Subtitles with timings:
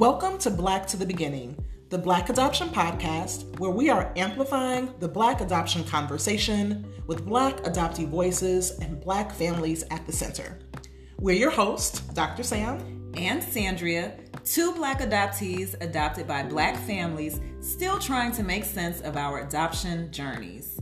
[0.00, 5.06] Welcome to Black to the Beginning, the Black Adoption Podcast, where we are amplifying the
[5.06, 10.58] Black adoption conversation with Black adoptee voices and Black families at the center.
[11.18, 12.42] We're your hosts, Dr.
[12.42, 19.02] Sam and Sandria, two Black adoptees adopted by Black families, still trying to make sense
[19.02, 20.80] of our adoption journeys.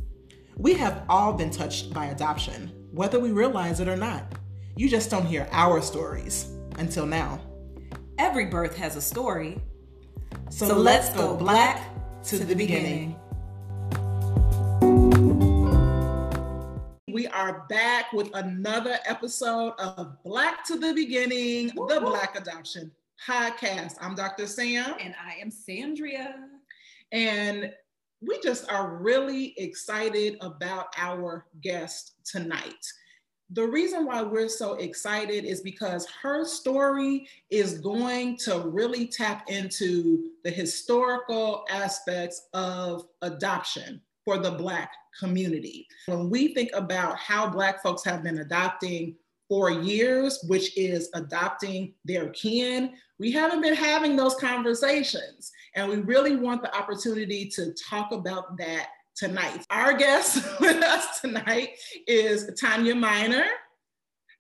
[0.57, 4.39] We have all been touched by adoption, whether we realize it or not.
[4.77, 7.41] You just don't hear our stories until now.
[8.19, 9.61] Every birth has a story.
[10.51, 11.89] So, so let's, go black,
[12.25, 13.17] to, to the, beginning.
[14.81, 15.15] beginning.
[17.07, 21.95] We are back with another episode of Black to the Beginning, Woo-hoo.
[21.95, 22.91] the Black Adoption
[23.25, 23.95] Podcast.
[24.01, 24.49] I'm Dr.
[24.49, 24.97] Sam.
[24.99, 26.35] And I am Sandria.
[27.13, 27.73] And
[28.21, 32.85] we just are really excited about our guest tonight
[33.51, 39.49] the reason why we're so excited is because her story is going to really tap
[39.49, 45.87] into the historical aspects of adoption for the Black community.
[46.07, 49.17] When we think about how Black folks have been adopting
[49.49, 55.51] for years, which is adopting their kin, we haven't been having those conversations.
[55.75, 58.89] And we really want the opportunity to talk about that
[59.19, 59.67] tonight.
[59.71, 61.71] Our guest with us tonight
[62.07, 63.45] is Tonya Minor.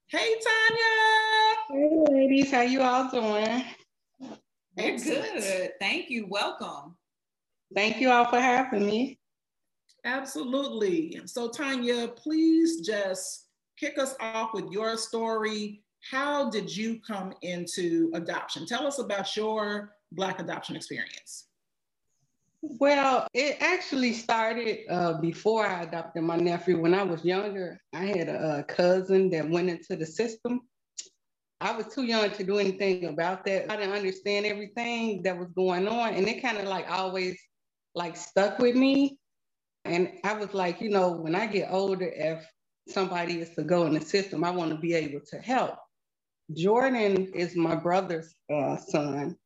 [0.07, 1.55] Hey, Tonya.
[1.70, 2.51] Hey, ladies.
[2.51, 3.65] How you all doing?
[4.77, 5.73] good.
[5.81, 6.27] Thank you.
[6.29, 6.97] Welcome.
[7.75, 9.19] Thank you all for having me.
[10.05, 11.20] Absolutely.
[11.27, 13.48] So, Tonya, please just
[13.79, 15.83] kick us off with your story.
[16.09, 18.65] How did you come into adoption?
[18.65, 21.48] Tell us about your Black adoption experience.
[22.61, 26.81] Well, it actually started uh, before I adopted my nephew.
[26.81, 30.62] When I was younger, I had a, a, cousin that went into the system.
[31.61, 33.70] I was too young to do anything about that.
[33.70, 37.39] I didn't understand everything that was going on, and it kind of like always
[37.95, 39.19] like stuck with me.
[39.85, 42.45] And I was like, you know, when I get older, if
[42.89, 45.77] somebody is to go in the system, I want to be able to help.
[46.57, 49.36] Jordan is my brother's uh, son.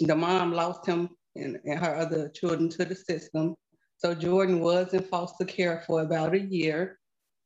[0.00, 3.54] The mom lost him and, and her other children to the system.
[3.98, 6.98] So Jordan was in foster care for about a year.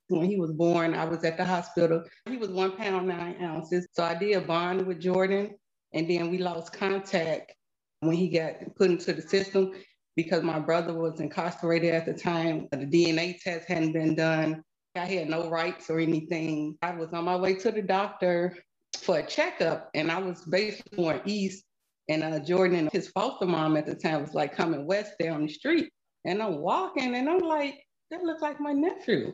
[0.09, 2.03] When he was born, I was at the hospital.
[2.29, 3.87] He was one pound, nine ounces.
[3.93, 5.55] So I did bond with Jordan.
[5.93, 7.53] And then we lost contact
[8.01, 9.73] when he got put into the system
[10.17, 12.67] because my brother was incarcerated at the time.
[12.73, 14.63] The DNA test hadn't been done.
[14.97, 16.77] I had no rights or anything.
[16.83, 18.57] I was on my way to the doctor
[18.99, 21.65] for a checkup, and I was basically going east
[22.11, 25.47] and uh, Jordan and his foster mom at the time was like coming west down
[25.47, 25.91] the street.
[26.25, 29.33] And I'm walking and I'm like, that looks like my nephew.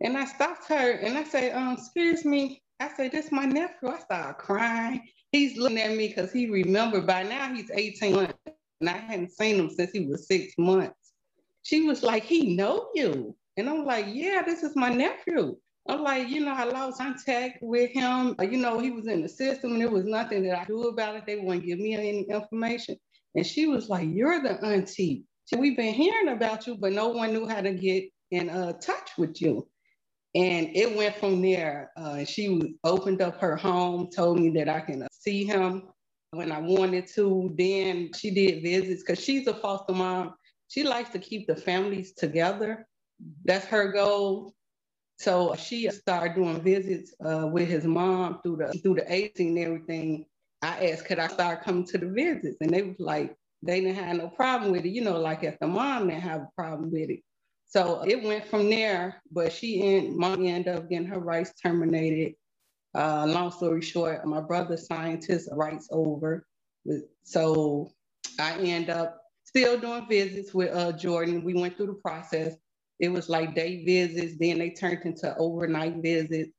[0.00, 2.62] And I stopped her and I say, um, excuse me.
[2.80, 3.90] I said, this my nephew.
[3.90, 5.02] I started crying.
[5.30, 8.34] He's looking at me because he remembered by now he's 18 months.
[8.80, 11.12] And I hadn't seen him since he was six months.
[11.64, 13.36] She was like, he know you.
[13.58, 15.56] And I'm like, yeah, this is my nephew.
[15.88, 18.34] I'm like, you know, I lost contact with him.
[18.40, 21.16] You know, he was in the system and there was nothing that I do about
[21.16, 21.24] it.
[21.26, 22.96] They wouldn't give me any information.
[23.34, 25.24] And she was like, You're the auntie.
[25.44, 28.72] So we've been hearing about you, but no one knew how to get in uh,
[28.74, 29.68] touch with you.
[30.34, 31.92] And it went from there.
[31.96, 35.84] Uh, she opened up her home, told me that I can uh, see him
[36.32, 37.54] when I wanted to.
[37.56, 40.34] Then she did visits because she's a foster mom.
[40.68, 42.88] She likes to keep the families together.
[43.44, 44.55] That's her goal.
[45.18, 49.58] So she started doing visits uh, with his mom through the through the agency and
[49.58, 50.26] everything.
[50.62, 52.58] I asked, could I start coming to the visits?
[52.60, 54.90] And they was like, they didn't have no problem with it.
[54.90, 57.20] You know, like if the mom didn't have a problem with it.
[57.66, 62.34] So it went from there, but she and mommy ended up getting her rights terminated.
[62.94, 66.46] Uh, long story short, my brother scientist rights over.
[67.24, 67.92] So
[68.40, 71.44] I end up still doing visits with uh, Jordan.
[71.44, 72.56] We went through the process
[72.98, 76.50] it was like day visits, then they turned into overnight visits.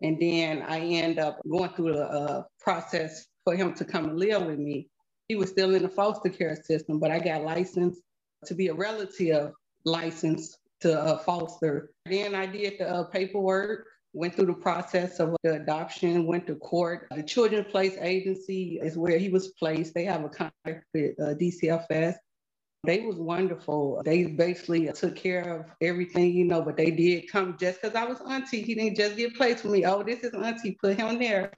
[0.00, 4.18] And then I end up going through the uh, process for him to come and
[4.18, 4.88] live with me.
[5.28, 8.00] He was still in the foster care system, but I got licensed
[8.46, 9.52] to be a relative
[9.84, 11.90] license to uh, foster.
[12.06, 16.56] Then I did the uh, paperwork, went through the process of the adoption, went to
[16.56, 17.06] court.
[17.14, 19.94] The Children's Place Agency is where he was placed.
[19.94, 22.16] They have a contract with uh, DCFS.
[22.84, 24.02] They was wonderful.
[24.04, 28.04] They basically took care of everything, you know, but they did come just because I
[28.04, 28.62] was auntie.
[28.62, 29.84] He didn't just get placed for me.
[29.86, 31.52] Oh, this is auntie, put him there.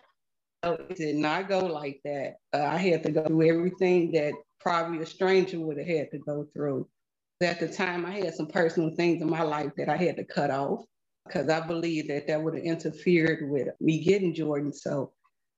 [0.63, 2.35] So it did not go like that.
[2.53, 6.19] Uh, I had to go through everything that probably a stranger would have had to
[6.19, 6.89] go through.
[7.41, 10.25] At the time, I had some personal things in my life that I had to
[10.25, 10.85] cut off
[11.27, 14.73] because I believe that that would have interfered with me getting Jordan.
[14.75, 15.13] So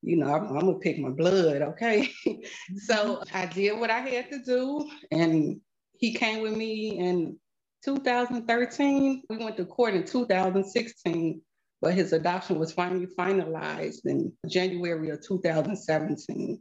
[0.07, 2.09] you know, I'm, I'm gonna pick my blood, okay?
[2.77, 3.37] so mm-hmm.
[3.37, 5.61] I did what I had to do, and
[5.99, 7.37] he came with me in
[7.85, 9.25] 2013.
[9.29, 11.41] We went to court in 2016,
[11.83, 16.61] but his adoption was finally finalized in January of 2017.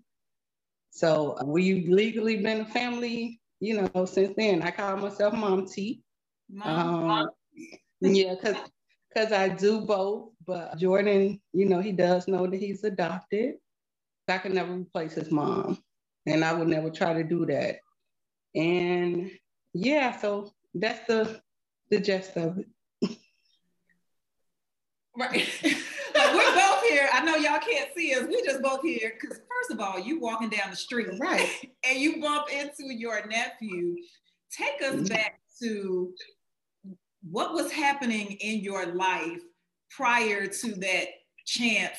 [0.89, 4.63] So we've legally been a family, you know, since then.
[4.63, 6.01] I call myself Mom T.
[6.49, 7.11] Mom.
[7.11, 7.29] Um,
[8.01, 8.55] yeah, because
[9.13, 10.31] because I do both.
[10.45, 13.55] But Jordan, you know, he does know that he's adopted.
[14.27, 15.83] I could never replace his mom,
[16.25, 17.77] and I would never try to do that.
[18.55, 19.31] And
[19.73, 21.41] yeah, so that's the
[21.89, 22.67] the gist of it.
[25.17, 25.47] Right.
[25.63, 27.07] we're both here.
[27.13, 28.25] I know y'all can't see us.
[28.27, 31.49] We just both here because first of all, you walking down the street, right,
[31.89, 33.95] and you bump into your nephew.
[34.51, 35.05] Take us mm-hmm.
[35.05, 36.13] back to
[37.29, 39.41] what was happening in your life
[39.89, 41.05] prior to that
[41.45, 41.97] chance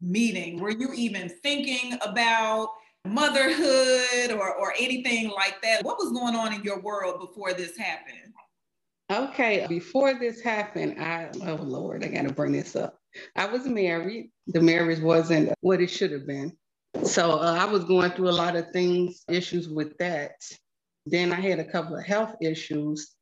[0.00, 0.60] meeting?
[0.60, 2.68] Were you even thinking about
[3.04, 5.84] motherhood or, or anything like that?
[5.84, 8.32] What was going on in your world before this happened?
[9.12, 12.98] Okay, before this happened, I, oh Lord, I gotta bring this up.
[13.36, 14.30] I was married.
[14.46, 16.56] The marriage wasn't what it should have been.
[17.02, 20.36] So uh, I was going through a lot of things, issues with that.
[21.06, 23.14] Then I had a couple of health issues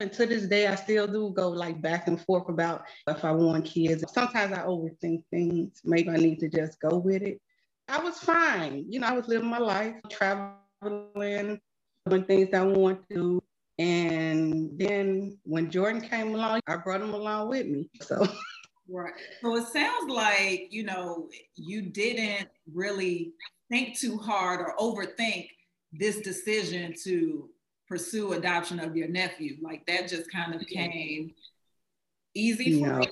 [0.00, 3.32] and to this day, I still do go like back and forth about if I
[3.32, 4.04] want kids.
[4.12, 5.80] Sometimes I overthink things.
[5.84, 7.40] Maybe I need to just go with it.
[7.88, 8.86] I was fine.
[8.88, 11.60] You know, I was living my life, traveling,
[12.06, 13.42] doing things I want to.
[13.78, 17.90] And then when Jordan came along, I brought him along with me.
[18.00, 18.26] So
[18.88, 19.14] Right.
[19.40, 23.32] So it sounds like, you know, you didn't really
[23.70, 25.48] think too hard or overthink
[25.92, 27.48] this decision to
[27.88, 29.56] pursue adoption of your nephew?
[29.62, 31.32] Like that just kind of came
[32.34, 33.10] easy for me.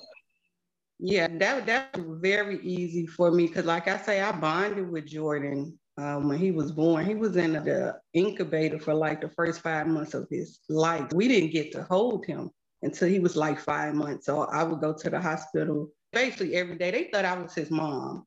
[0.99, 5.07] Yeah, that that was very easy for me because, like I say, I bonded with
[5.07, 7.05] Jordan um, when he was born.
[7.05, 11.13] He was in the incubator for like the first five months of his life.
[11.13, 12.51] We didn't get to hold him
[12.83, 14.27] until he was like five months.
[14.27, 16.93] So I would go to the hospital basically every day.
[16.93, 18.25] They thought I was his mom.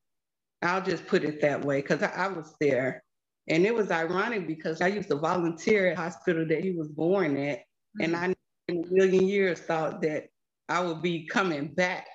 [0.62, 3.05] I'll just put it that way because I, I was there.
[3.48, 7.38] And it was ironic because I used to volunteer at hospital that he was born
[7.38, 7.60] at.
[7.60, 8.04] Mm-hmm.
[8.04, 8.36] And I
[8.68, 10.28] in a million years thought that
[10.70, 12.08] I would be coming back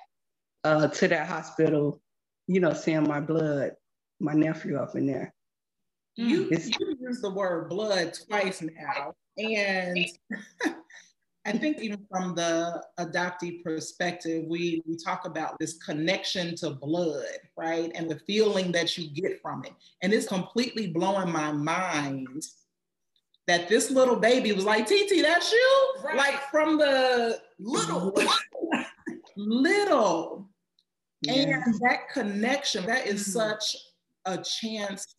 [0.63, 2.01] uh, to that hospital,
[2.47, 3.71] you know, seeing my blood,
[4.19, 5.33] my nephew up in there.
[6.15, 9.13] You, you use the word blood twice now.
[9.37, 10.05] And
[11.45, 17.25] I think even from the adoptee perspective, we, we talk about this connection to blood,
[17.57, 17.91] right?
[17.95, 19.73] And the feeling that you get from it.
[20.03, 22.45] And it's completely blowing my mind
[23.47, 25.93] that this little baby was like, TT, that's you?
[26.03, 26.15] Right.
[26.15, 28.15] Like from the little,
[29.35, 30.47] little.
[31.27, 31.51] And
[31.81, 33.31] that connection, that is mm-hmm.
[33.31, 33.75] such
[34.25, 35.15] a chance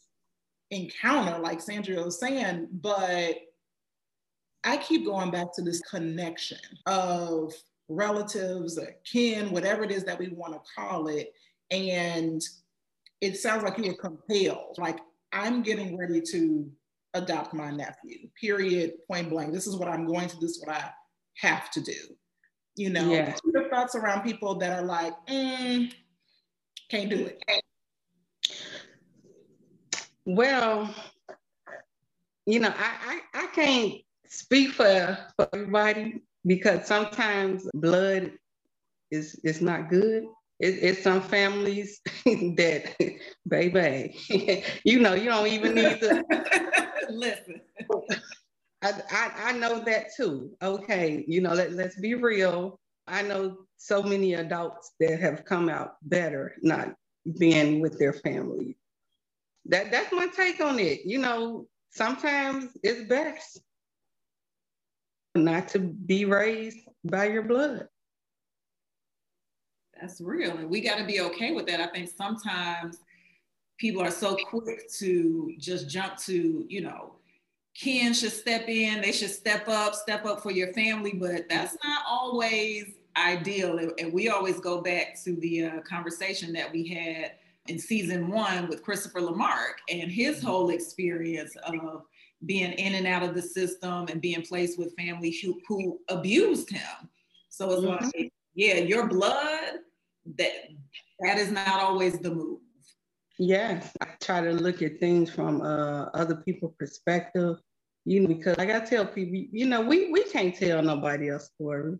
[0.70, 3.36] encounter, like Sandria was saying, but
[4.64, 7.52] I keep going back to this connection of
[7.88, 11.32] relatives, or kin, whatever it is that we want to call it.
[11.70, 12.40] And
[13.20, 14.76] it sounds like you were compelled.
[14.78, 14.98] Like,
[15.32, 16.70] I'm getting ready to
[17.14, 19.52] adopt my nephew, period, point blank.
[19.52, 20.90] This is what I'm going to do, this is what I
[21.38, 22.16] have to do.
[22.76, 23.34] You know, yeah.
[23.52, 25.92] your thoughts around people that are like, mm,
[26.90, 27.64] can't do it.
[30.24, 30.94] Well,
[32.46, 33.94] you know, I, I, I can't
[34.32, 38.32] speak for, for everybody because sometimes blood
[39.10, 40.24] is is not good.
[40.58, 42.94] It, it's some families that,
[43.48, 44.16] baby,
[44.84, 46.24] you know, you don't even need to
[47.10, 47.60] listen.
[48.82, 50.56] I, I, I know that too.
[50.62, 52.80] Okay, you know, let, let's be real.
[53.06, 56.94] I know so many adults that have come out better not
[57.38, 58.78] being with their family.
[59.66, 61.00] That that's my take on it.
[61.04, 63.60] You know, sometimes it's best
[65.34, 67.88] not to be raised by your blood.
[70.00, 70.56] That's real.
[70.56, 71.80] And we got to be okay with that.
[71.80, 72.98] I think sometimes
[73.78, 77.14] people are so quick to just jump to, you know,
[77.74, 81.76] kin should step in, they should step up, step up for your family, but that's
[81.82, 83.78] not always ideal.
[83.98, 87.32] And we always go back to the uh, conversation that we had
[87.68, 92.02] in season one with Christopher Lamarck and his whole experience of
[92.46, 96.70] being in and out of the system and being placed with family who, who abused
[96.70, 97.08] him.
[97.48, 98.04] So it's mm-hmm.
[98.18, 99.78] like, yeah, your blood,
[100.38, 100.52] that
[101.20, 102.60] that is not always the move.
[103.38, 107.56] Yes, I try to look at things from uh, other people's perspective,
[108.04, 111.50] you know, because like I tell people, you know, we, we can't tell nobody else's
[111.54, 111.98] story.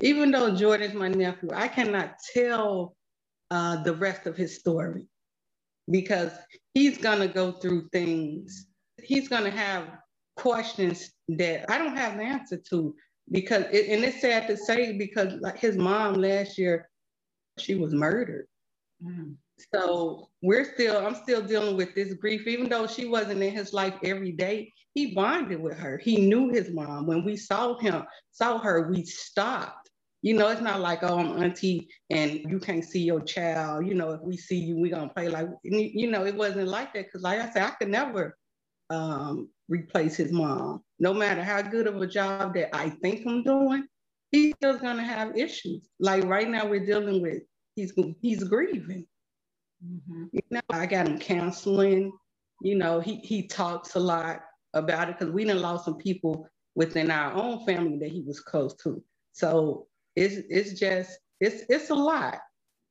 [0.00, 2.96] Even though Jordan's my nephew, I cannot tell
[3.50, 5.06] uh, the rest of his story.
[5.90, 6.32] because
[6.74, 8.66] he's gonna go through things.
[9.02, 9.88] He's gonna have
[10.36, 12.94] questions that I don't have the answer to
[13.30, 16.88] because it, and it's sad to say because like his mom last year,
[17.58, 18.46] she was murdered.
[19.04, 19.36] Mm.
[19.72, 23.72] So we're still, I'm still dealing with this grief, even though she wasn't in his
[23.72, 24.72] life every day.
[24.94, 25.98] He bonded with her.
[25.98, 27.06] He knew his mom.
[27.06, 29.90] When we saw him, saw her, we stopped.
[30.20, 33.86] You know, it's not like, oh, I'm auntie and you can't see your child.
[33.86, 36.92] You know, if we see you, we're gonna play like, you know, it wasn't like
[36.94, 37.10] that.
[37.10, 38.36] Cause like I said, I could never
[38.92, 40.82] um, replace his mom.
[40.98, 43.86] No matter how good of a job that I think I'm doing,
[44.30, 45.88] he's still gonna have issues.
[45.98, 47.42] Like right now, we're dealing with
[47.74, 49.06] he's he's grieving.
[49.84, 50.24] Mm-hmm.
[50.32, 52.12] You know, I got him counseling.
[52.60, 54.40] You know, he he talks a lot
[54.74, 58.40] about it because we didn't lost some people within our own family that he was
[58.40, 59.02] close to.
[59.32, 62.38] So it's it's just it's it's a lot,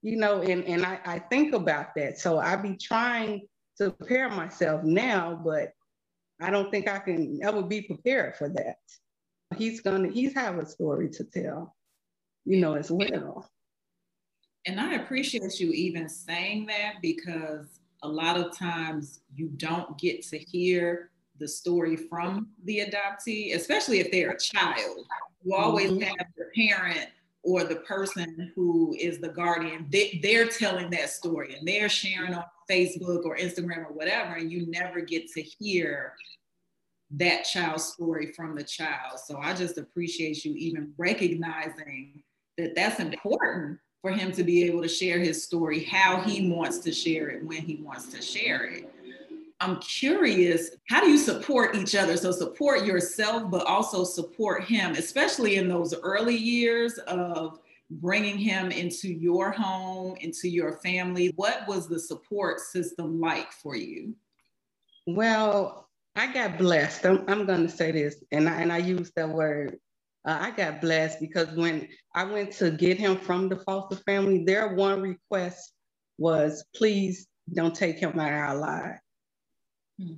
[0.01, 2.19] you know, and and I, I think about that.
[2.19, 5.71] So I be trying to prepare myself now, but
[6.41, 8.77] I don't think I can ever be prepared for that.
[9.57, 11.75] He's gonna he's have a story to tell,
[12.45, 13.49] you know, as well.
[14.65, 20.23] And I appreciate you even saying that because a lot of times you don't get
[20.27, 25.05] to hear the story from the adoptee, especially if they're a child.
[25.43, 26.03] You always mm-hmm.
[26.03, 27.09] have the parent
[27.43, 32.33] or the person who is the guardian, they, they're telling that story and they're sharing
[32.33, 36.13] on Facebook or Instagram or whatever, and you never get to hear
[37.11, 39.19] that child's story from the child.
[39.25, 42.23] So I just appreciate you even recognizing
[42.57, 46.79] that that's important for him to be able to share his story, how he wants
[46.79, 48.89] to share it, when he wants to share it.
[49.61, 52.17] I'm curious, how do you support each other?
[52.17, 57.59] So support yourself, but also support him, especially in those early years of
[57.91, 61.31] bringing him into your home, into your family.
[61.35, 64.15] What was the support system like for you?
[65.05, 67.05] Well, I got blessed.
[67.05, 69.77] I'm, I'm going to say this, and I, and I use that word.
[70.25, 74.43] Uh, I got blessed because when I went to get him from the foster family,
[74.43, 75.73] their one request
[76.17, 79.00] was, please don't take him out of our lives.
[80.01, 80.13] Hmm.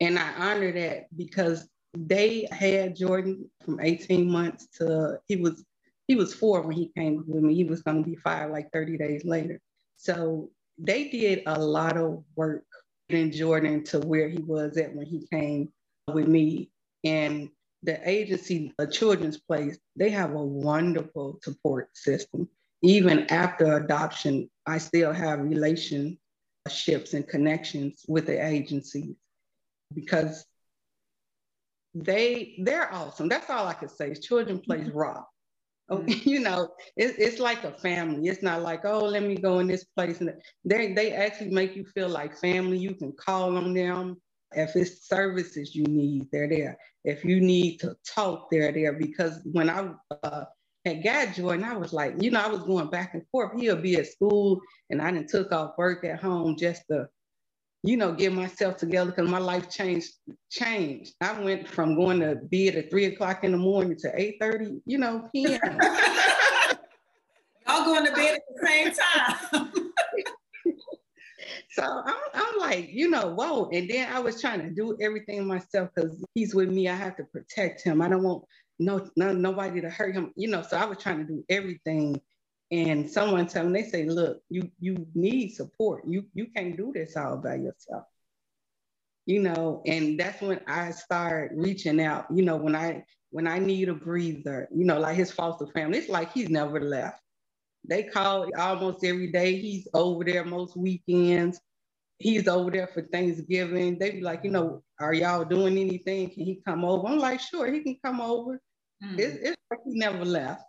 [0.00, 5.64] And I honor that because they had Jordan from 18 months to he was
[6.08, 7.54] he was four when he came with me.
[7.54, 9.60] He was going to be five like 30 days later.
[9.96, 12.64] So they did a lot of work
[13.08, 15.72] in Jordan to where he was at when he came
[16.12, 16.70] with me.
[17.04, 17.50] And
[17.82, 22.48] the agency, a children's place, they have a wonderful support system.
[22.82, 25.40] Even after adoption, I still have
[26.70, 29.16] relationships and connections with the agencies
[29.94, 30.44] because
[31.94, 33.28] they they're awesome.
[33.28, 34.10] That's all I could say.
[34.10, 34.98] Is Children Place mm-hmm.
[34.98, 35.28] rock.
[35.90, 36.28] Mm-hmm.
[36.28, 38.28] you know, it, it's like a family.
[38.28, 40.20] It's not like, oh, let me go in this place.
[40.20, 40.32] And
[40.64, 42.78] they they actually make you feel like family.
[42.78, 44.20] You can call on them.
[44.52, 46.76] If it's services you need, they're there.
[47.04, 48.92] If you need to talk, they're there.
[48.92, 49.90] Because when I
[50.22, 50.44] uh,
[50.84, 53.58] had got Jordan, I was like, you know, I was going back and forth.
[53.58, 57.08] He'll be at school, and I didn't took off work at home just to
[57.82, 60.12] you know, get myself together because my life changed.
[60.50, 61.14] Changed.
[61.20, 64.80] I went from going to bed at three o'clock in the morning to eight thirty,
[64.84, 65.60] you know, p.m.
[67.66, 69.72] Y'all going to bed at the same time.
[71.70, 73.70] so I'm, I'm like, you know, whoa.
[73.72, 76.88] And then I was trying to do everything myself because he's with me.
[76.88, 78.02] I have to protect him.
[78.02, 78.44] I don't want
[78.80, 80.62] no, no nobody to hurt him, you know.
[80.62, 82.20] So I was trying to do everything.
[82.72, 86.04] And someone tell me, they say look you you need support.
[86.06, 88.04] You you can't do this all by yourself.
[89.26, 93.60] You know and that's when i start reaching out you know when i when i
[93.60, 97.20] need a breather you know like his foster family it's like he's never left.
[97.86, 99.58] They call almost every day.
[99.58, 101.60] He's over there most weekends.
[102.18, 103.98] He's over there for thanksgiving.
[103.98, 106.30] They be like you know are y'all doing anything?
[106.30, 107.06] Can he come over?
[107.06, 108.60] I'm like sure he can come over
[109.02, 109.18] mm.
[109.18, 110.62] it's, it's like he never left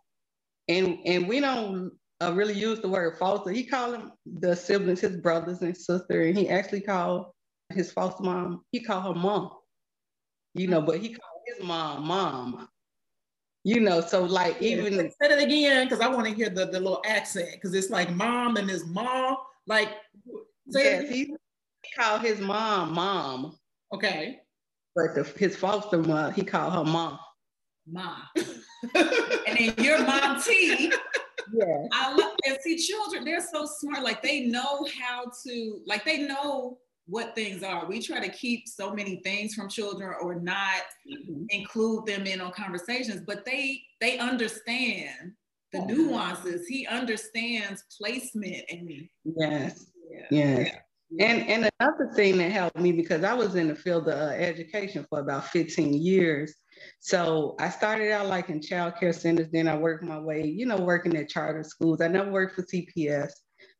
[0.67, 3.49] and and we don't uh, really use the word foster.
[3.49, 7.27] He called them the siblings, his brothers and sister, and he actually called
[7.69, 8.63] his foster mom.
[8.71, 9.51] He called her mom,
[10.53, 12.67] you know, but he called his mom mom.
[13.63, 16.79] You know, so like even say it again because I want to hear the, the
[16.79, 19.37] little accent because it's like mom and his mom.
[19.67, 19.89] Like
[20.69, 21.35] say yes, he, he
[21.97, 23.57] called his mom mom.
[23.93, 24.39] Okay.
[24.95, 27.19] But the, his foster mom, he called her mom.
[27.91, 28.23] Mom.
[28.35, 30.91] and then your mom T.
[31.53, 31.87] Yeah.
[31.91, 34.03] I love and see children, they're so smart.
[34.03, 37.85] Like they know how to, like they know what things are.
[37.87, 41.43] We try to keep so many things from children or not mm-hmm.
[41.49, 45.33] include them in on conversations, but they they understand
[45.73, 46.67] the nuances.
[46.67, 49.11] He understands placement and me.
[49.23, 49.85] yes.
[50.09, 50.25] Yeah.
[50.29, 50.75] Yes.
[51.19, 54.33] And and another thing that helped me because I was in the field of uh,
[54.33, 56.55] education for about 15 years.
[56.99, 60.65] So I started out like in child care centers, then I worked my way, you
[60.65, 62.01] know, working at charter schools.
[62.01, 63.31] I never worked for CPS,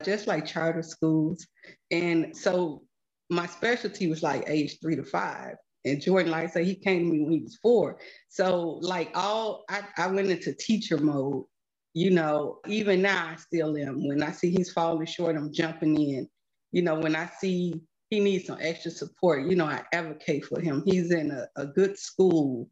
[0.04, 1.46] just like charter schools.
[1.92, 2.84] And so
[3.30, 5.56] my specialty was like age three to five.
[5.86, 8.00] And Jordan, like I said, he came to me when he was four.
[8.30, 11.46] So like all I, I went into teacher mode,
[11.94, 14.08] you know, even now I still am.
[14.08, 16.28] When I see he's falling short, I'm jumping in
[16.72, 20.60] you know, when I see he needs some extra support, you know, I advocate for
[20.60, 20.84] him.
[20.86, 22.70] He's in a, a good school.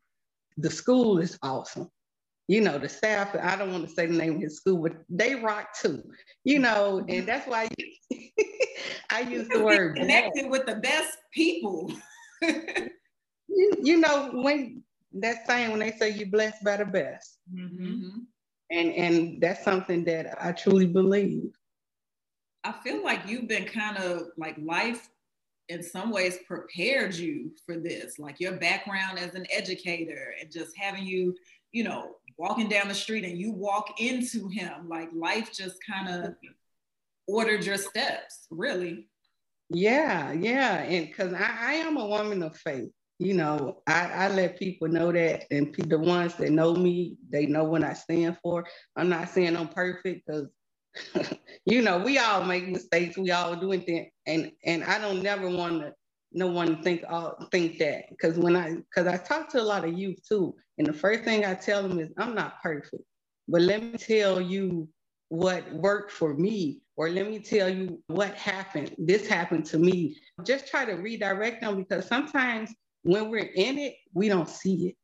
[0.62, 1.90] The school is awesome.
[2.48, 4.94] You know, the staff, I don't want to say the name of his school, but
[5.08, 6.02] they rock too,
[6.44, 7.68] you know, and that's why
[9.12, 11.92] I use the word connected with the best people.
[12.42, 17.38] you, you know, when that saying when they say you're blessed by the best.
[17.54, 18.20] Mm-hmm.
[18.72, 21.52] And and that's something that I truly believe.
[22.64, 25.10] I feel like you've been kind of like life
[25.70, 30.76] in some ways prepared you for this, like your background as an educator and just
[30.76, 31.36] having you,
[31.72, 36.10] you know, walking down the street and you walk into him, like life just kind
[36.10, 36.34] of
[37.28, 39.08] ordered your steps, really.
[39.70, 40.78] Yeah, yeah.
[40.78, 44.88] And because I, I, am a woman of faith, you know, I, I let people
[44.88, 45.46] know that.
[45.52, 48.66] And the ones that know me, they know what I stand for.
[48.96, 50.48] I'm not saying I'm perfect because
[51.66, 53.18] you know, we all make mistakes.
[53.18, 55.94] We all do it, and and I don't never want to
[56.32, 59.86] no one think uh, think that because when I because I talk to a lot
[59.86, 63.04] of youth too, and the first thing I tell them is I'm not perfect,
[63.48, 64.88] but let me tell you
[65.30, 68.96] what worked for me, or let me tell you what happened.
[68.98, 70.18] This happened to me.
[70.44, 74.96] Just try to redirect them because sometimes when we're in it, we don't see it.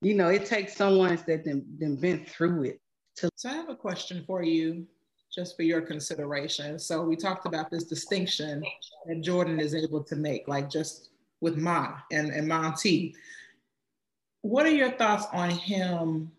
[0.00, 2.80] You know, it takes someone that then been through it
[3.18, 3.30] to.
[3.36, 4.86] So I have a question for you,
[5.32, 6.78] just for your consideration.
[6.78, 8.64] So we talked about this distinction
[9.06, 13.14] that Jordan is able to make, like just with Ma and, and Mom T.
[14.42, 16.32] What are your thoughts on him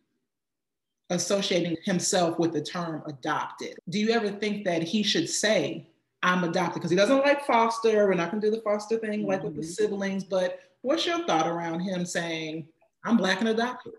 [1.10, 3.76] associating himself with the term adopted?
[3.90, 5.88] Do you ever think that he should say,
[6.24, 6.76] I'm adopted?
[6.76, 8.08] Because he doesn't like foster.
[8.08, 9.48] We're not going to do the foster thing like mm-hmm.
[9.48, 9.70] with the mm-hmm.
[9.70, 10.24] siblings.
[10.24, 12.68] But what's your thought around him saying,
[13.04, 13.94] I'm Black and adopted?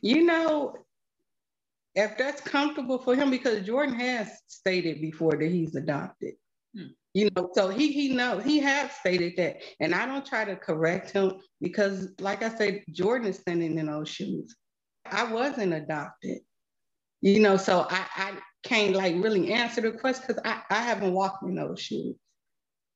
[0.00, 0.76] You know,
[1.94, 6.34] if that's comfortable for him, because Jordan has stated before that he's adopted.
[6.76, 6.88] Hmm.
[7.14, 10.56] You know, so he he knows he has stated that, and I don't try to
[10.56, 14.56] correct him because, like I said, Jordan is standing in those shoes.
[15.06, 16.40] I wasn't adopted,
[17.20, 18.32] you know, so I I
[18.64, 22.16] can't like really answer the question because I I haven't walked in those shoes,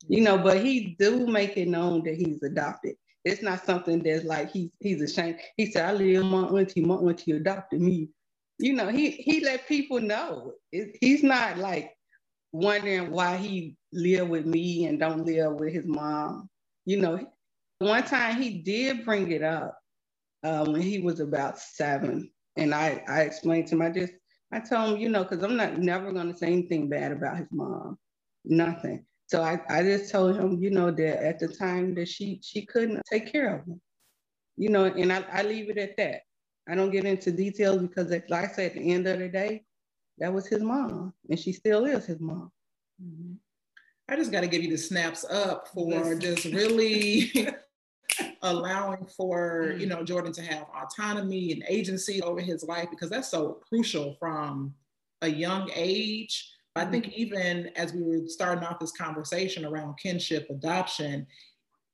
[0.08, 0.38] you know.
[0.38, 2.96] But he do make it known that he's adopted.
[3.24, 5.38] It's not something that's like he's he's ashamed.
[5.56, 6.80] He said, "I live my auntie.
[6.80, 8.08] My auntie adopted me."
[8.58, 10.52] You know, he he let people know.
[10.72, 11.92] It, he's not like
[12.52, 16.48] wondering why he live with me and don't live with his mom.
[16.86, 17.26] You know,
[17.78, 19.78] one time he did bring it up
[20.44, 23.82] uh, when he was about seven, and I I explained to him.
[23.82, 24.14] I just
[24.52, 27.48] I told him, you know, because I'm not never gonna say anything bad about his
[27.52, 27.98] mom,
[28.44, 29.04] nothing.
[29.26, 32.66] So I, I just told him, you know, that at the time that she she
[32.66, 33.80] couldn't take care of him,
[34.56, 36.22] you know, and I, I leave it at that.
[36.68, 39.64] I don't get into details because, like I said, at the end of the day,
[40.18, 42.50] that was his mom, and she still is his mom.
[43.02, 43.34] Mm-hmm.
[44.08, 47.30] I just got to give you the snaps up for just really
[48.42, 49.90] allowing for you mm.
[49.90, 54.74] know Jordan to have autonomy and agency over his life because that's so crucial from
[55.22, 56.52] a young age.
[56.76, 57.20] I think mm-hmm.
[57.20, 61.26] even as we were starting off this conversation around kinship adoption,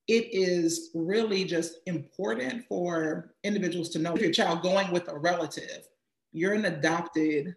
[0.06, 5.18] it is really just important for individuals to know if your child going with a
[5.18, 5.86] relative,
[6.32, 7.54] you're an adopted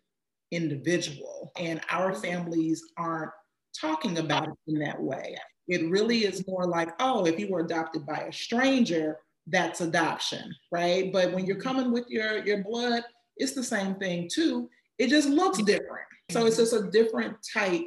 [0.52, 3.32] individual, and our families aren't
[3.80, 5.36] talking about it in that way.
[5.68, 10.54] It really is more like, oh, if you were adopted by a stranger, that's adoption,
[10.72, 11.12] right?
[11.12, 13.04] But when you're coming with your, your blood,
[13.36, 14.70] it's the same thing too.
[14.98, 16.06] It just looks different.
[16.32, 17.84] So it's just a different type,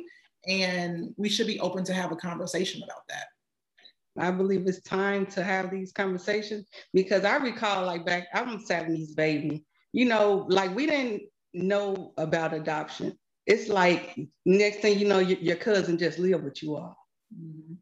[0.47, 3.25] and we should be open to have a conversation about that.
[4.21, 8.59] I believe it's time to have these conversations because I recall like back, I'm a
[8.59, 9.65] 70s baby.
[9.93, 13.19] You know, like we didn't know about adoption.
[13.47, 16.97] It's like next thing you know, your, your cousin just lived with you all.
[17.35, 17.75] Mm-hmm.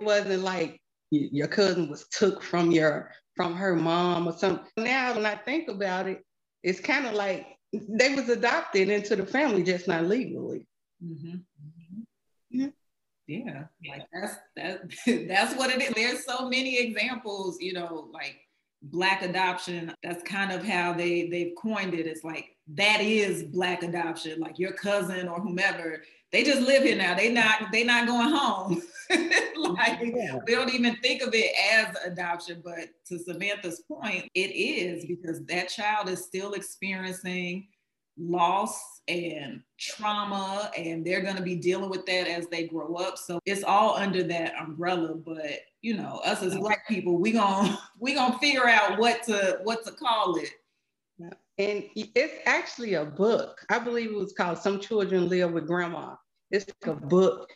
[0.00, 4.66] It wasn't like your cousin was took from your from her mom or something.
[4.76, 6.24] Now when I think about it,
[6.62, 10.66] it's kind of like they was adopted into the family, just not legally.
[11.04, 11.36] Mm-hmm.
[11.36, 12.02] Mm-hmm.
[12.50, 12.68] Yeah
[13.30, 14.82] yeah like that's that
[15.28, 15.94] that's what it is.
[15.94, 18.36] There's so many examples you know like
[18.82, 22.06] black adoption that's kind of how they they've coined it.
[22.06, 24.40] It's like that is black adoption.
[24.40, 27.14] Like your cousin or whomever they just live here now.
[27.14, 28.82] They not they not going home.
[29.56, 30.38] Like yeah.
[30.46, 32.62] they don't even think of it as adoption.
[32.64, 37.68] But to samantha's point it is because that child is still experiencing
[38.18, 43.18] loss and trauma and they're going to be dealing with that as they grow up.
[43.18, 47.76] So it's all under that umbrella but you know us as black people we going
[47.98, 50.50] we going to figure out what to what to call it.
[51.58, 53.60] And it's actually a book.
[53.68, 56.14] I believe it was called some children live with grandma.
[56.50, 57.50] It's a book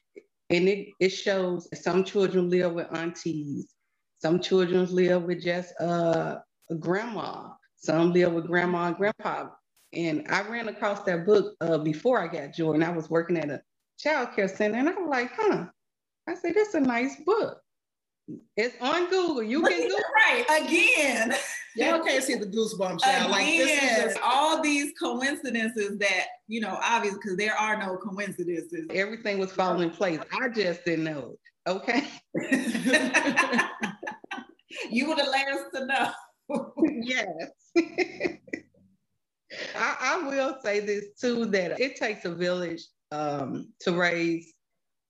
[0.50, 3.74] and it, it shows some children live with aunties
[4.18, 6.38] some children live with just uh,
[6.70, 9.48] a grandma some live with grandma and grandpa
[9.96, 12.82] and I ran across that book uh, before I got Jordan.
[12.82, 13.62] I was working at a
[13.98, 15.66] child care center and I was like, huh.
[16.28, 17.60] I said, that's a nice book.
[18.56, 19.42] It's on Google.
[19.42, 19.98] You can Google.
[20.14, 20.44] Right.
[20.62, 21.34] Again.
[21.76, 23.30] Y'all can't see the goosebumps, y'all.
[23.30, 27.96] Like this is just all these coincidences that, you know, obviously, because there are no
[27.96, 28.86] coincidences.
[28.90, 30.20] Everything was falling in place.
[30.40, 31.34] I just didn't know.
[31.66, 32.04] Okay.
[34.88, 36.12] you were the last to know.
[37.02, 37.26] yes.
[39.76, 44.52] I, I, will say this too that it takes a village um, to raise,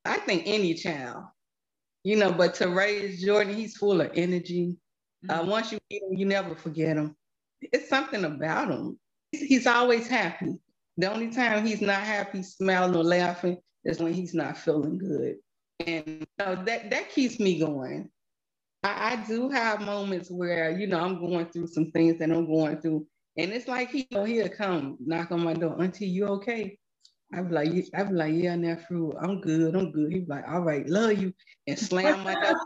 [0.05, 1.25] I think, any child,
[2.03, 4.77] you know, but to raise Jordan, he's full of energy.
[5.29, 5.49] Uh, mm-hmm.
[5.49, 7.17] Uh, once you meet him, you never forget him.
[7.61, 8.99] It's something about him.
[9.33, 10.59] He's always happy.
[10.97, 15.37] The only time he's not happy, smiling or laughing, is when he's not feeling good.
[15.87, 18.11] And you know, that, that keeps me going.
[18.85, 22.47] I, I do have moments where, you know, I'm going through some things that I'm
[22.47, 26.79] going through and it's like he he'll come knock on my door, Auntie, you okay?
[27.33, 30.13] I be like, I be like, yeah, nephew, I'm good, I'm good.
[30.13, 31.33] He be like, all right, love you,
[31.67, 32.61] and slam my door.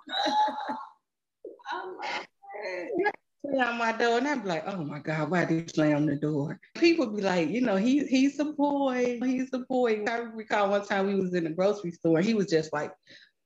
[3.47, 6.17] slam my door, and I be like, oh my God, why did he slam the
[6.17, 6.61] door?
[6.75, 10.05] People be like, you know, he he's a boy, he's a boy.
[10.07, 12.93] I recall one time we was in the grocery store, and he was just like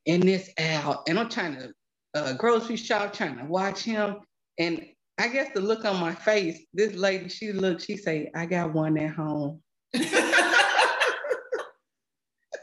[0.07, 1.73] in this out, and I'm trying to
[2.15, 4.17] uh, grocery shop, trying to watch him,
[4.59, 4.85] and
[5.19, 8.73] I guess the look on my face, this lady, she looked, she say, I got
[8.73, 9.61] one at home.
[9.93, 10.05] yeah,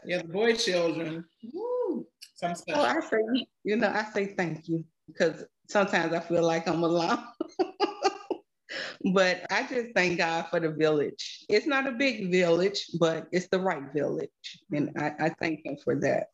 [0.04, 1.24] the boy children.
[1.52, 2.06] Woo.
[2.34, 6.66] Some Oh, I say, you know, I say thank you because sometimes I feel like
[6.66, 7.22] I'm alone.
[9.12, 11.44] but I just thank God for the village.
[11.48, 14.58] It's not a big village, but it's the right village.
[14.72, 16.28] And I, I thank him for that.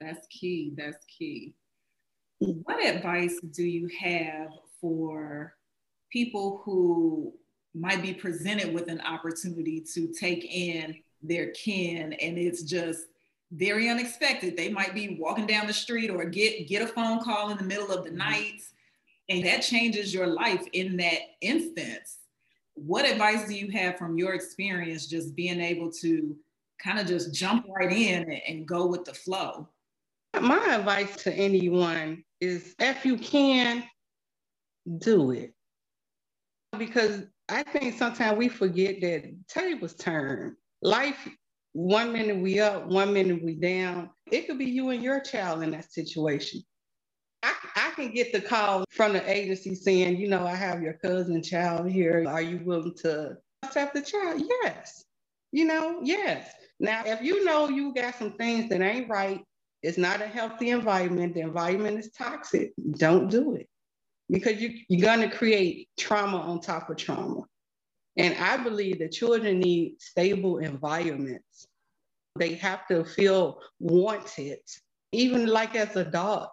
[0.00, 0.72] That's key.
[0.76, 1.54] That's key.
[2.42, 2.62] Mm.
[2.64, 4.48] What advice do you have
[4.84, 5.54] for
[6.12, 7.32] people who
[7.74, 13.06] might be presented with an opportunity to take in their kin and it's just
[13.52, 14.58] very unexpected.
[14.58, 17.64] They might be walking down the street or get get a phone call in the
[17.64, 18.18] middle of the mm-hmm.
[18.18, 18.60] night
[19.30, 22.18] and that changes your life in that instance.
[22.74, 26.36] What advice do you have from your experience just being able to
[26.78, 29.66] kind of just jump right in and go with the flow?
[30.38, 33.84] My advice to anyone is if you can
[34.98, 35.54] do it.
[36.78, 40.56] Because I think sometimes we forget that tables turn.
[40.82, 41.28] Life,
[41.72, 44.10] one minute we up, one minute we down.
[44.30, 46.62] It could be you and your child in that situation.
[47.42, 50.94] I, I can get the call from the agency saying, you know, I have your
[50.94, 52.24] cousin child here.
[52.28, 54.42] Are you willing to accept the child?
[54.64, 55.04] Yes.
[55.52, 56.50] You know, yes.
[56.80, 59.42] Now, if you know you got some things that ain't right,
[59.82, 63.68] it's not a healthy environment, the environment is toxic, don't do it
[64.30, 67.42] because you, you're going to create trauma on top of trauma.
[68.16, 71.66] And I believe that children need stable environments.
[72.36, 74.58] They have to feel wanted,
[75.12, 76.52] even like as adults.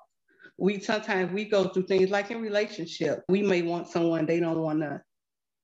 [0.57, 3.23] We sometimes we go through things like in relationship.
[3.29, 5.01] We may want someone they don't want to,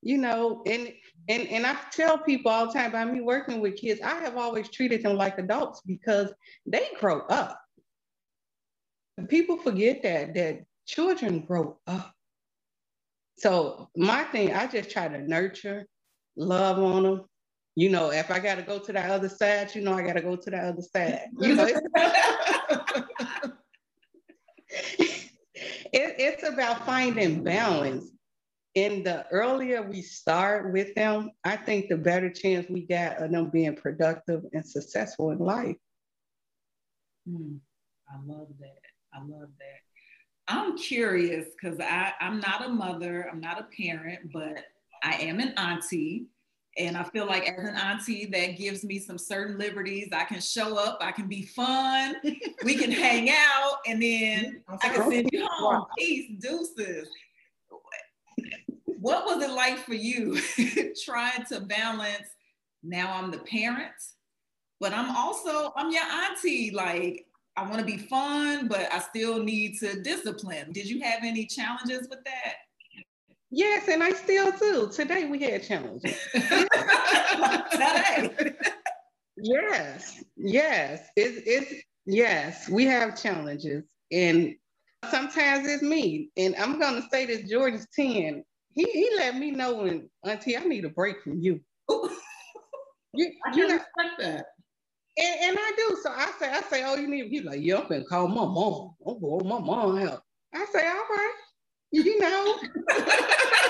[0.01, 0.91] you know, and
[1.29, 4.37] and and I tell people all the time by me working with kids, I have
[4.37, 6.33] always treated them like adults because
[6.65, 7.61] they grow up.
[9.27, 12.15] People forget that that children grow up.
[13.37, 15.85] So my thing, I just try to nurture,
[16.35, 17.25] love on them.
[17.75, 20.13] You know, if I got to go to the other side, you know, I got
[20.13, 21.27] to go to the other side.
[21.39, 21.79] You know, it's,
[25.93, 28.09] it, it's about finding balance.
[28.75, 33.31] And the earlier we start with them, I think the better chance we got of
[33.31, 35.75] them being productive and successful in life.
[37.29, 37.59] Mm,
[38.09, 38.81] I love that.
[39.13, 39.86] I love that.
[40.47, 41.77] I'm curious because
[42.21, 44.65] I'm not a mother, I'm not a parent, but
[45.03, 46.27] I am an auntie.
[46.77, 50.09] And I feel like as an auntie, that gives me some certain liberties.
[50.13, 52.15] I can show up, I can be fun,
[52.63, 55.85] we can hang out, and then I can send you home.
[55.97, 57.09] Peace, deuces.
[58.85, 60.39] what was it like for you
[61.03, 62.27] trying to balance?
[62.83, 63.91] Now I'm the parent,
[64.79, 66.71] but I'm also I'm your auntie.
[66.71, 67.25] Like
[67.57, 70.71] I want to be fun, but I still need to discipline.
[70.71, 72.53] Did you have any challenges with that?
[73.49, 74.91] Yes, and I still do.
[74.91, 76.15] Today we had challenges.
[76.33, 78.29] Today.
[79.37, 81.07] yes, yes.
[81.15, 83.83] It's it's yes, we have challenges.
[84.11, 84.53] And
[85.09, 86.29] sometimes it's me.
[86.37, 88.43] And I'm gonna say this Jordan's 10.
[88.73, 91.59] He he let me know when Auntie, I need a break from you.
[91.89, 94.45] you, I you respect that.
[95.17, 95.97] And, and I do.
[96.03, 98.45] So I say, I say, oh, you need, he's like, yeah, I'm gonna call my
[98.45, 98.95] mom.
[99.07, 100.21] I'm going my mom help.
[100.55, 101.33] I say, all right,
[101.91, 102.59] you know.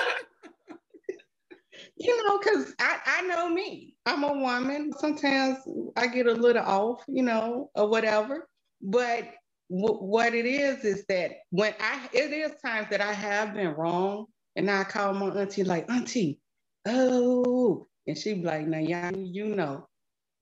[1.96, 3.96] you know, because I, I know me.
[4.06, 4.92] I'm a woman.
[4.98, 5.58] Sometimes
[5.96, 8.48] I get a little off, you know, or whatever.
[8.82, 9.24] But
[9.70, 13.74] w- what it is is that when I, it is times that I have been
[13.74, 16.40] wrong, and I call my auntie like, Auntie,
[16.86, 19.88] oh, and she be like, now, y'all, you know,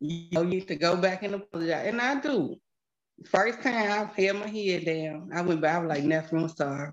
[0.00, 1.87] you know, you need to go back and apologize.
[1.87, 2.56] And I do.
[3.24, 6.48] First time I held my head down, I went back, I was like, nephew, I'm
[6.48, 6.90] sorry.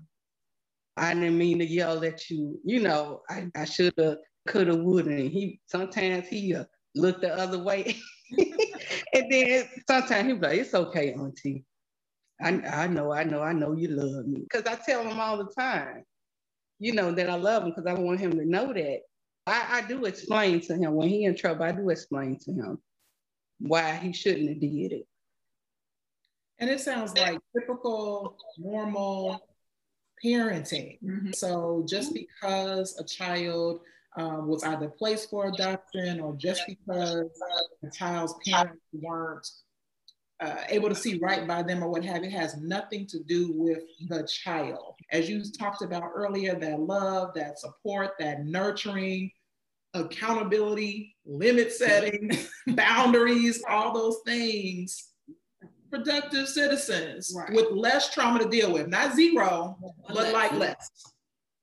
[0.96, 2.58] I didn't mean to yell at you.
[2.64, 5.18] You know, I, I should have, could have, would have.
[5.18, 6.64] He sometimes he uh,
[6.94, 7.96] looked the other way.
[8.38, 11.64] and then sometimes he be like, it's okay, auntie.
[12.40, 14.40] I, I know, I know, I know you love me.
[14.40, 16.04] Because I tell him all the time,
[16.78, 19.00] you know, that I love him because I want him to know that.
[19.46, 22.78] I, I do explain to him when he in trouble, I do explain to him
[23.58, 25.06] why he shouldn't have did it.
[26.58, 29.40] And it sounds like typical, normal
[30.24, 31.02] parenting.
[31.02, 31.32] Mm-hmm.
[31.32, 33.80] So just because a child
[34.16, 37.26] um, was either placed for adoption or just because
[37.82, 39.46] the child's parents weren't
[40.40, 43.52] uh, able to see right by them or what have you has nothing to do
[43.54, 44.94] with the child.
[45.10, 49.30] As you talked about earlier, that love, that support, that nurturing,
[49.94, 52.30] accountability, limit setting,
[52.68, 55.10] boundaries, all those things.
[55.90, 57.52] Productive citizens right.
[57.52, 59.78] with less trauma to deal with, not zero,
[60.08, 60.90] but like less.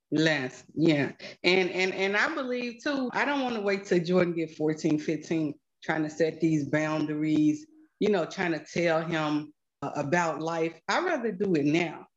[0.10, 1.12] Less, yeah.
[1.44, 5.00] And and and I believe too, I don't want to wait till Jordan get 14,
[5.00, 7.66] 15, trying to set these boundaries,
[8.00, 10.80] you know, trying to tell him uh, about life.
[10.88, 12.08] I'd rather do it now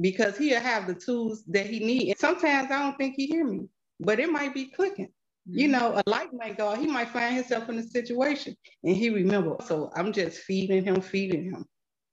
[0.00, 2.20] because he'll have the tools that he needs.
[2.20, 3.68] Sometimes I don't think he hear me,
[4.00, 5.12] but it might be clicking.
[5.46, 5.72] You mm-hmm.
[5.72, 9.56] know, a light might go, he might find himself in a situation and he remember.
[9.66, 11.66] So I'm just feeding him, feeding him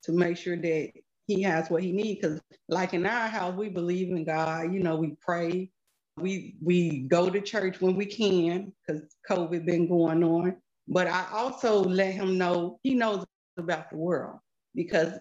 [0.04, 0.92] to make sure that
[1.28, 2.22] he has what he needs.
[2.22, 5.72] Because like in our house, we believe in God, you know, we pray.
[6.18, 10.58] We we go to church when we can because COVID been going on.
[10.88, 13.26] But I also let him know he knows
[13.58, 14.40] about the world
[14.76, 15.14] because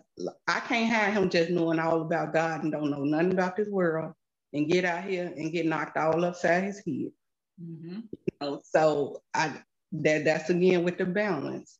[0.49, 3.68] I can't have him just knowing all about God and don't know nothing about this
[3.68, 4.14] world
[4.53, 7.12] and get out here and get knocked all upside his head.
[7.62, 8.01] Mm-hmm.
[8.40, 9.53] Know, so I
[9.92, 11.79] that that's again with the balance.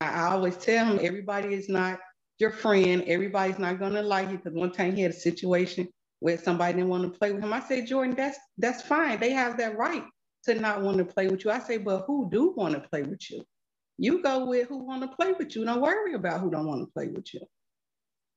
[0.00, 1.98] I, always tell him everybody is not
[2.38, 3.02] your friend.
[3.06, 5.88] Everybody's not gonna like you because one time he had a situation
[6.20, 7.52] where somebody didn't want to play with him.
[7.52, 9.18] I say, Jordan, that's that's fine.
[9.18, 10.04] They have that right
[10.44, 11.50] to not want to play with you.
[11.50, 13.42] I say, but who do want to play with you?
[13.98, 15.64] You go with who want to play with you.
[15.64, 17.40] Don't worry about who don't want to play with you.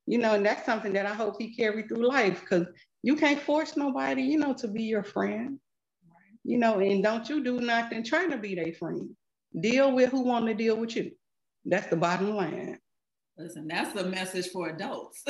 [0.07, 2.65] You know, and that's something that I hope he carry through life because
[3.03, 5.59] you can't force nobody, you know, to be your friend
[6.43, 9.09] you know, and don't you do nothing trying to be their friend.
[9.59, 11.11] Deal with who want to deal with you.
[11.65, 12.79] That's the bottom line.
[13.37, 15.23] Listen, that's the message for adults.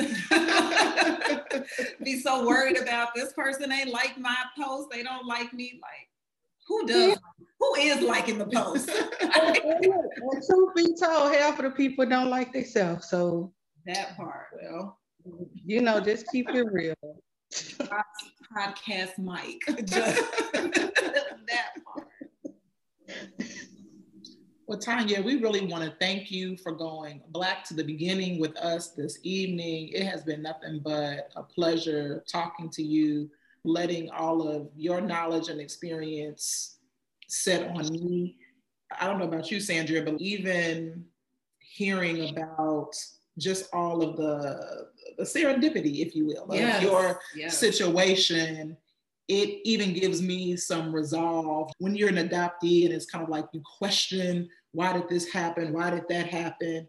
[2.02, 5.80] be so worried about this person ain't like my post, they don't like me.
[5.80, 6.08] Like,
[6.66, 7.08] who does?
[7.08, 7.14] Yeah.
[7.60, 8.90] Who is liking the post?
[9.20, 13.08] and truth be told, half of the people don't like themselves.
[13.08, 13.52] So
[13.86, 14.98] that part, well,
[15.64, 16.94] you know, just keep it real
[18.54, 19.60] podcast mic.
[19.86, 22.08] Just that part.
[24.66, 28.56] Well, Tonya, we really want to thank you for going black to the beginning with
[28.56, 29.88] us this evening.
[29.88, 33.28] It has been nothing but a pleasure talking to you,
[33.64, 36.78] letting all of your knowledge and experience
[37.26, 38.36] set on me.
[39.00, 41.04] I don't know about you, Sandria, but even
[41.58, 42.94] hearing about
[43.38, 44.89] just all of the, the
[45.22, 46.76] serendipity, if you will, yes.
[46.76, 47.58] of your yes.
[47.58, 48.76] situation,
[49.28, 51.72] it even gives me some resolve.
[51.78, 55.72] When you're an adoptee and it's kind of like you question, why did this happen?
[55.72, 56.88] Why did that happen?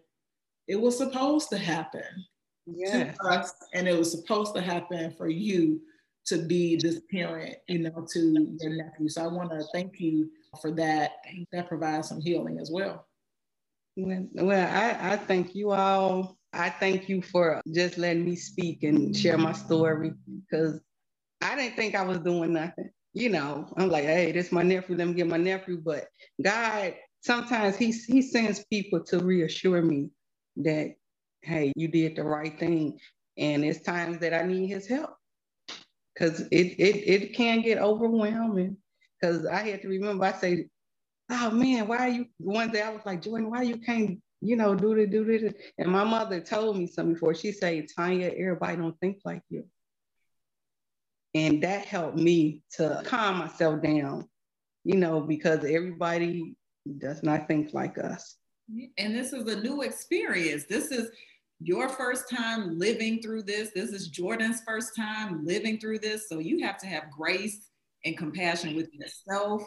[0.68, 2.26] It was supposed to happen
[2.66, 3.18] yes.
[3.18, 5.82] to us, and it was supposed to happen for you
[6.26, 9.10] to be this parent, you know, to your nephew.
[9.10, 10.30] So I want to thank you
[10.62, 11.12] for that.
[11.52, 13.08] That provides some healing as well.
[13.98, 16.38] Well, I, I thank you all.
[16.54, 20.14] I thank you for just letting me speak and share my story
[20.50, 20.82] because
[21.42, 22.92] I didn't think I was doing nothing.
[23.14, 25.82] you know, I'm like, hey, this my nephew, let me get my nephew.
[25.84, 26.08] But
[26.44, 30.12] God, sometimes he, he sends people to reassure me
[30.58, 30.96] that,
[31.44, 33.00] hey, you did the right thing.
[33.38, 35.12] And it's times that I need his help.
[36.20, 38.78] Cause it it it can get overwhelming.
[39.24, 40.68] Cause I had to remember, I say,
[41.32, 44.56] oh man, why are you one day I was like, Jordan, why you can't, you
[44.56, 45.54] know, do this, do this?
[45.78, 47.36] And my mother told me something before.
[47.36, 49.66] She said, Tonya, everybody don't think like you.
[51.34, 54.28] And that helped me to calm myself down,
[54.84, 56.56] you know, because everybody
[56.98, 58.36] does not think like us.
[58.98, 60.66] And this is a new experience.
[60.66, 61.10] This is
[61.60, 63.70] your first time living through this.
[63.74, 66.28] This is Jordan's first time living through this.
[66.28, 67.70] So you have to have grace
[68.04, 69.62] and compassion with yourself.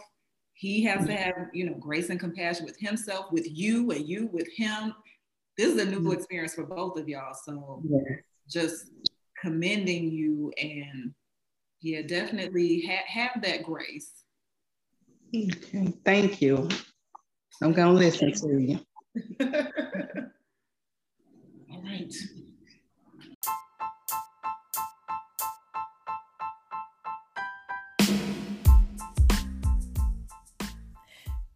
[0.54, 4.28] He has to have, you know, grace and compassion with himself, with you, and you
[4.32, 4.94] with him.
[5.58, 6.12] This is a new mm-hmm.
[6.12, 7.34] experience for both of y'all.
[7.34, 8.02] So yes.
[8.48, 8.90] just
[9.40, 11.12] commending you and
[11.80, 14.10] yeah, definitely ha- have that grace.
[15.36, 16.68] Okay, thank you.
[17.62, 18.80] I'm gonna listen to you.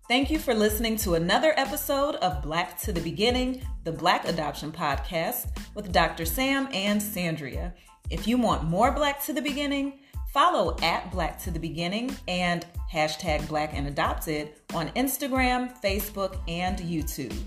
[0.09, 4.73] Thank you for listening to another episode of Black to the Beginning, the Black Adoption
[4.73, 6.25] Podcast with Dr.
[6.25, 7.75] Sam and Sandria.
[8.09, 9.99] If you want more Black to the Beginning,
[10.33, 16.79] follow at Black to the Beginning and hashtag Black and Adopted on Instagram, Facebook, and
[16.79, 17.39] YouTube.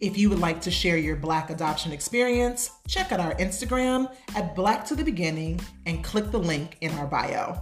[0.00, 4.56] If you would like to share your Black adoption experience, check out our Instagram at
[4.56, 7.60] Black to the Beginning and click the link in our bio.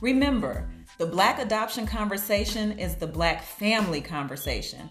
[0.00, 4.90] Remember, the Black adoption conversation is the Black family conversation.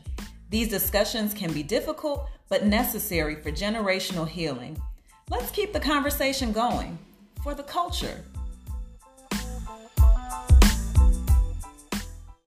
[0.49, 4.81] These discussions can be difficult, but necessary for generational healing.
[5.29, 6.97] Let's keep the conversation going
[7.43, 8.23] for the culture.